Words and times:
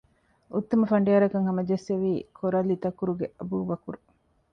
އުއްތަމަ 0.53 0.85
ފަނޑިޔާާރަކަށް 0.91 1.47
ހަމަޖެއްސެވީ 1.47 2.11
ކޮރަލިތަކުރުގެ 2.37 3.27
އަބޫބަކުރު 3.37 3.99